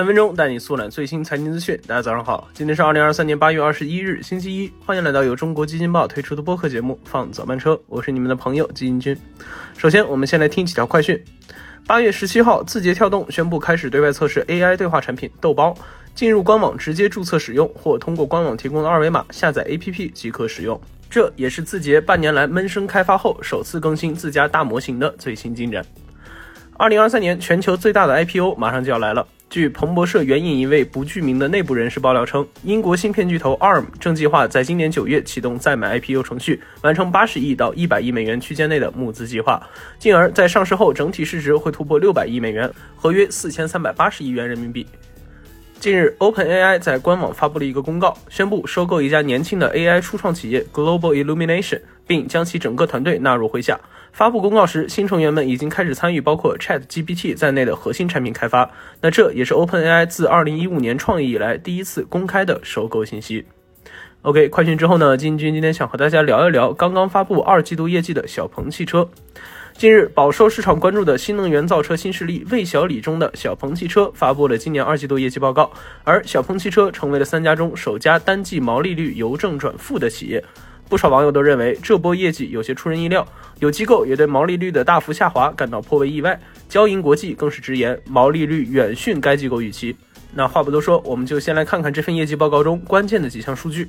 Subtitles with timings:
[0.00, 1.78] 三分钟带你速览最新财经资讯。
[1.86, 4.72] 大家早上好，今天是二零二三年八月二十一日，星期一。
[4.86, 9.14] 欢迎来到由中国基金报推出的播客节目《放早班车》，我是你们的朋友基金君。
[9.76, 11.22] 首先，我们先来听几条快讯。
[11.86, 15.76] 八月十七号，字节跳动宣布开始对外测试 AI 对话产品豆包，
[16.14, 20.80] 进入官网直接注册使用，或通过官网提供的二维码下载 APP 即可使用。
[21.10, 25.84] 这也是字节半年来闷声开发后首次更新自家大模型的最新进展。
[26.78, 29.26] 二零二三年全球最大的 IPO 马上就要来了。
[29.50, 39.60] 据彭博社援引一位不具名的内部人士爆料称，英国芯片巨头 ARM 正计划在今年九月启动再买 IPO 程序，完成八十亿到一百亿美元区间内的募资计划，
[39.98, 44.86] 进而，在上市后整体市值会突破六百亿美元，合约四千三百八十亿元人民币。
[45.80, 53.80] 近日，OpenAI 在官网发布了一个公告，宣布收购一家年轻的 AI 初创企业 Global Illumination，并将其整个团队纳入麾下。
[54.12, 58.70] 发布公告时，新成员们已经开始参与包括 ChatGPT 在内的核心产品开发。
[59.00, 63.44] 那这也是 OpenAI 自2015年创立以来第一次公开的收购信息。
[64.22, 69.08] OK，快讯之后呢，金军今天想和大家聊一聊刚刚发布二季度业绩的小鹏汽车。
[69.72, 75.72] 近日，饱受市场关注的新能源造车新势力魏小李中的小鹏汽车发布了今年二季度业绩报告，
[76.04, 80.44] 而小鹏汽车成为了三家中首家单季毛利率由正转负的企业。
[80.90, 83.24] 不少网友都认为这波业绩有些出人意料，
[83.60, 86.38] 有机构也对毛利率的大幅下滑感到颇为意外。
[86.68, 89.96] 交银国际更是直言，毛利率远逊该机构预期。
[90.34, 93.88] 那话不多说，我们就先来看看这份业绩报告中关键的几项数据。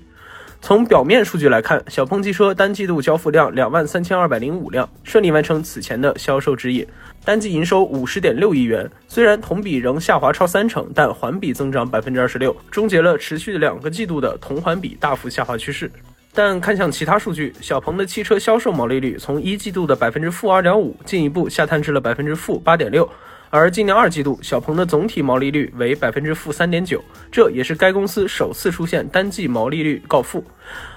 [0.62, 6.86] 从表面数据来看，小鹏汽车单季度交付量两万三千二百零五辆，顺利完成此前的销售指引。
[7.26, 15.92] 单季营收五十点六亿元，虽然同比仍下滑超三成，但环比增长百分之二十六，终结了持续两个季度的同环比大幅下滑趋势。
[16.34, 23.10] 但看向其他数据，小鹏的汽车销售毛利率从一季度的百分之负二点五，进一步下探至了百分之负八点六。
[23.50, 30.42] 而今年二季度，小鹏的总体毛利率为百分之负三点九，这也是该公司首次出现单季毛利率告负。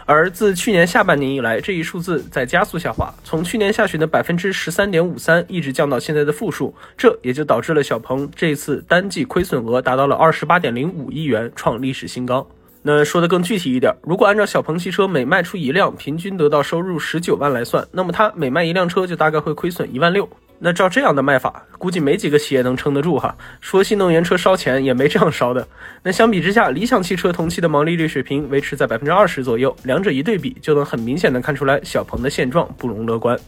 [0.06, 12.46] 而自去年下半年以来，这一数字在加速下滑，从去年下旬的百分之十三点五三，一直降到现在的负数，这也就导致了小鹏这次单季亏损额达到了二十八点零五亿元，创历史新高。
[12.86, 20.28] 那说的更具体一点，如果按照小鹏汽车每卖出一辆平均得到收入十九万来算，那么它每卖一辆车就大概会亏损一万六。
[20.58, 23.34] 那照这样的卖法，估计没几个企业能撑得住哈。
[23.62, 25.66] 说新能源车烧钱也没这样烧的。
[26.02, 33.38] 那相比之下，理想汽车同期的毛利率水平维持在百分之二十左右，两者一对比，就能很明显的看出来小鹏的现状不容乐观。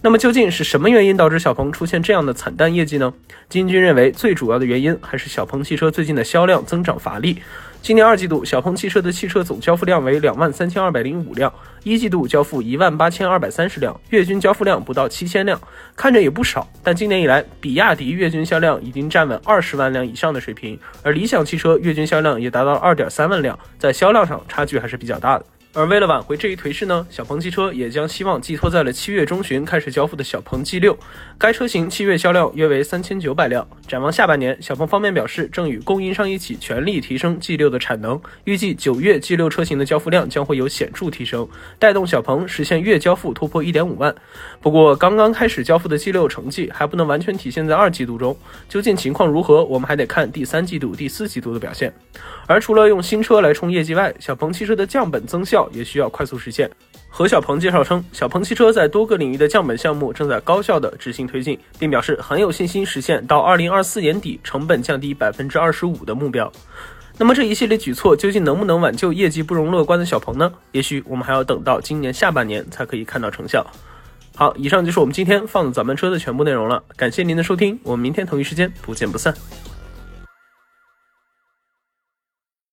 [0.00, 3.12] 那么究竟是什么原因导致小鹏出现这样的惨淡业绩呢？
[3.50, 7.38] 金军认为最主要的原因还是小鹏汽车最近的销量增长乏力。
[7.82, 11.52] 今年二季度，小鹏汽车的汽车总交付量为两万三千二百零五辆，
[11.82, 15.58] 一季度交付一万八千二百三十辆，月均交付量不到七千辆，
[15.96, 16.68] 看着也不少。
[16.84, 25.46] 但今年以来，比亚迪月均销量已经站稳二十万辆以上的水平，而理想汽车月均销量也达到二点三万辆，在销量上差距还是比较大的。
[25.72, 30.96] 而为了挽回这一颓势呢，小鹏汽车也将希望寄托在了七月中旬开始交付的小鹏 G6。
[31.38, 33.66] 该车型七月销量约为三千九百辆。
[33.90, 41.48] 展望下半年，小鹏方面表示正与供应商一起全力提升 G6 的产能，预计九月 G6 车型的交付量将会有显著提升，
[41.80, 44.14] 带动小鹏实现月交付突破一点五万。
[44.60, 48.36] 不过，刚刚开始交付的 G6 成绩还不能完全体现在二季度中，
[48.68, 51.92] 究竟情况如何，我们还得看第三季度、第四季度的表现。
[52.46, 55.68] 而除了用新车来冲业绩外，小鹏汽车的降本增效。
[55.72, 56.70] 也需要快速实现。
[57.12, 66.50] 何小鹏介绍称，小鹏汽车在多个领域的降本项目正在高效的执行推进，并表示很有信心实现到二零二四年底成本降低百分之二十五的目标。
[67.18, 70.50] 那么这一系列举措究竟能不能挽救业绩不容乐观的小鹏呢？
[70.72, 73.66] 也许我们还要等到今年下半年才可以看到成效。
[74.36, 79.34] 好，以上就是我们今天放早班车的全部内容了，感谢您的收听，我们明天同一时间不见不散。